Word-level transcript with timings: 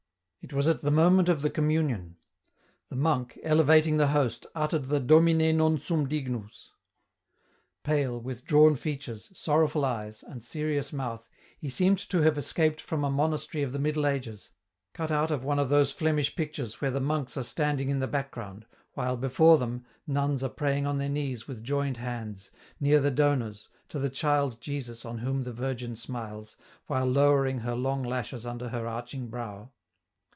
It 0.43 0.53
was 0.53 0.67
at 0.67 0.81
the 0.81 0.89
moment 0.91 1.29
of 1.29 1.43
the 1.43 1.51
Communion. 1.51 2.17
The 2.89 2.95
monk, 2.95 3.37
elevating 3.43 3.97
the 3.97 4.07
Host, 4.07 4.47
uttered 4.55 4.85
the" 4.85 4.99
Domine 5.13 5.55
non 5.55 5.77
sum 5.77 6.07
dignus." 6.07 6.71
Pale, 7.83 8.19
with 8.21 8.43
drawn 8.43 8.75
features, 8.75 9.29
sorrowful 9.35 9.85
eyes, 9.85 10.23
and 10.23 10.43
serious 10.43 10.91
mouth, 10.91 11.29
he 11.59 11.69
seemed 11.69 11.99
to 12.09 12.21
have 12.23 12.39
escaped 12.39 12.81
from 12.81 13.03
a 13.03 13.11
monastery 13.11 13.61
of 13.63 13.71
the 13.71 13.77
Middle 13.77 14.07
Ages, 14.07 14.49
cut 14.93 15.11
out 15.11 15.29
of 15.29 15.43
one 15.43 15.59
of 15.59 15.69
those 15.69 15.93
Flemish 15.93 16.35
pictures 16.35 16.81
where 16.81 16.91
the 16.91 16.99
monks 16.99 17.37
are 17.37 17.43
standing 17.43 17.91
in 17.91 17.99
the 17.99 18.07
background, 18.07 18.65
while, 18.95 19.15
before 19.15 19.59
them, 19.59 19.85
nuns 20.07 20.43
are 20.43 20.49
praying 20.49 20.87
on 20.87 20.97
their 20.97 21.07
knees 21.07 21.47
with 21.47 21.63
joined 21.63 21.97
hands, 21.97 22.49
near 22.79 22.99
the 22.99 23.11
donors, 23.11 23.69
to 23.89 23.99
the 23.99 24.09
child 24.09 24.59
Jesus 24.59 25.05
on 25.05 25.19
whom 25.19 25.43
the 25.43 25.53
Virgin 25.53 25.95
smiles, 25.95 26.57
while 26.87 27.05
lowering 27.05 27.59
her 27.59 27.75
long 27.75 28.01
lashes 28.01 28.43
under 28.47 28.69
her 28.69 28.87
arching 28.87 29.27
brow. 29.29 29.69